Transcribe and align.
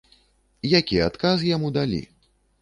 Які 0.79 0.97
адказ 1.09 1.45
яму 1.51 1.71
далі? 1.77 2.01